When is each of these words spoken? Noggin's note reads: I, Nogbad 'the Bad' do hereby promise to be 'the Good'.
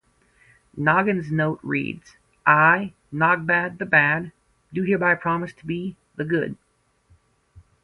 Noggin's 0.75 1.31
note 1.31 1.59
reads: 1.61 2.15
I, 2.43 2.93
Nogbad 3.13 3.77
'the 3.77 3.85
Bad' 3.85 4.31
do 4.73 4.81
hereby 4.81 5.13
promise 5.13 5.53
to 5.53 5.67
be 5.67 5.95
'the 6.15 6.25
Good'. 6.25 6.57